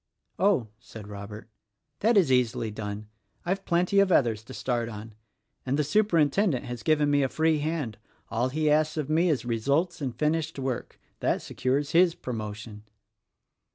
[0.39, 1.47] "Oh," said Robert,
[1.99, 3.07] "that is easily done.
[3.45, 5.13] I've plenty of others to start on.
[5.63, 7.99] And the Superintendent has given me a free hand.
[8.31, 10.99] All he asks of me is results in finished work.
[11.19, 12.81] That secures his promotion."